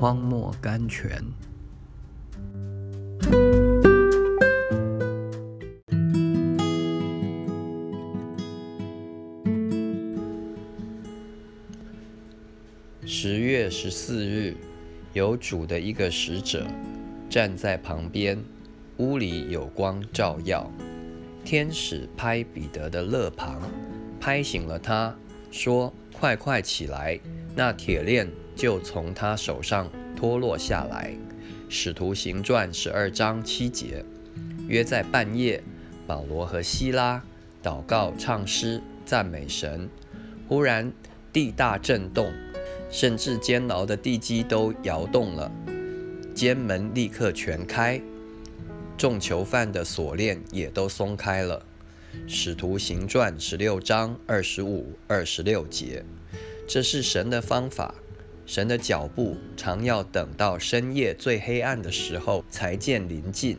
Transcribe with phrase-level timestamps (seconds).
[0.00, 1.20] 荒漠甘泉。
[13.04, 14.56] 十月十四日，
[15.14, 16.64] 有主的一个使者
[17.28, 18.38] 站在旁边，
[18.98, 20.70] 屋里有光照耀。
[21.44, 23.60] 天使拍彼得的肋旁，
[24.20, 25.12] 拍醒了他，
[25.50, 27.18] 说：“快快起来！”
[27.56, 31.14] 那铁链就从他手上脱落下来。
[31.68, 34.04] 使徒行传十二章七节，
[34.66, 35.62] 约在半夜，
[36.08, 37.22] 保罗和希拉
[37.62, 39.88] 祷告、唱诗、赞美神。
[40.48, 40.92] 忽然
[41.32, 42.32] 地大震动，
[42.90, 45.52] 甚至监牢的地基都摇动了，
[46.34, 48.00] 监门立刻全开，
[48.96, 51.64] 众囚犯的锁链也都松开了。
[52.26, 56.04] 使徒行传十六章二十五、二十六节。
[56.66, 57.94] 这是神的方法，
[58.48, 63.58] 神的脚步常要等到深夜最黑暗的时候才见临近。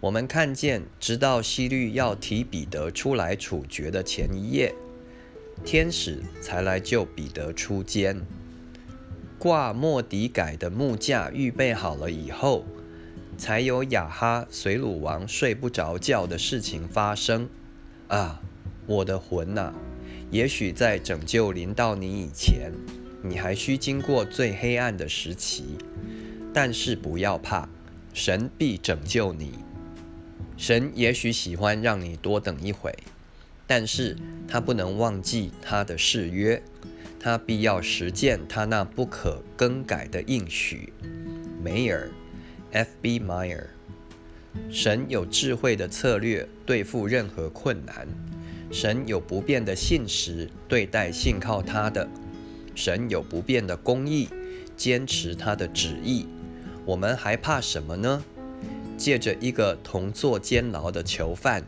[0.00, 4.74] 我们看见，直到希律要提彼得出来处决的前一夜，
[5.66, 8.22] 天使才来救彼得出监。
[9.38, 12.64] 挂莫迪改的木架预备好了以后，
[13.36, 17.50] 才有雅哈随鲁王睡不着觉的事情发生。
[18.08, 18.40] 啊，
[18.86, 19.74] 我的魂呐！
[20.30, 22.72] 也许在拯救临到你以前，
[23.22, 25.78] 你还需经过最黑暗的时期，
[26.52, 27.68] 但是不要怕，
[28.12, 29.52] 神必拯救你。
[30.56, 32.94] 神也许喜欢让你多等一会，
[33.66, 34.16] 但是
[34.48, 36.62] 他不能忘记他的誓约，
[37.20, 40.92] 他必要实践他那不可更改的应许。
[41.62, 42.08] 梅尔
[42.70, 43.20] ，F.B.
[43.20, 43.64] Meyer，
[44.70, 48.06] 神有智慧的策略对付任何困难。
[48.72, 52.08] 神有不变的信实对待信靠他的，
[52.76, 54.28] 神有不变的公义，
[54.76, 56.28] 坚持他的旨意。
[56.84, 58.22] 我们还怕什么呢？
[58.96, 61.64] 借着一个同坐监牢的囚犯，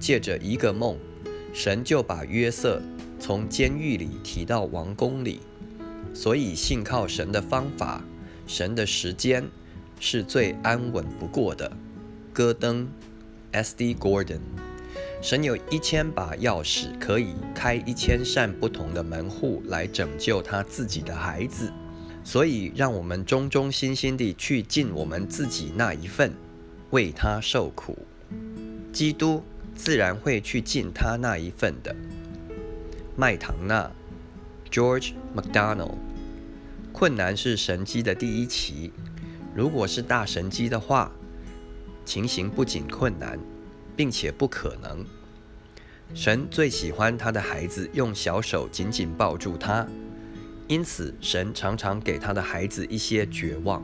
[0.00, 0.96] 借着一个梦，
[1.52, 2.80] 神就把约瑟
[3.20, 5.40] 从监狱里提到王宫里。
[6.14, 8.04] 所以信靠神的方法，
[8.46, 9.44] 神的时间
[9.98, 11.76] 是最安稳不过的。
[12.32, 12.88] 戈登
[13.50, 13.94] ，S.D.
[13.94, 14.40] Gordon。
[15.24, 21.72] 神有一千把钥匙，可以开一千扇不同的门户来拯救他自己的孩子，
[22.22, 26.30] 所以让我们忠忠心心地去尽我们自己那一份，
[26.90, 27.96] 为他受苦。
[28.92, 29.42] 基督
[29.74, 31.96] 自然会去尽他那一份的。
[33.16, 33.90] 麦唐纳
[34.70, 35.94] ，George McDonald，
[36.92, 38.92] 困难是神机的第一期。
[39.54, 41.10] 如果是大神机的话，
[42.04, 43.38] 情形不仅困难。
[43.96, 45.04] 并且不可能。
[46.14, 49.86] 神最喜欢他的孩子用小手紧紧抱住他，
[50.68, 53.82] 因此神常常给他的孩子一些绝望。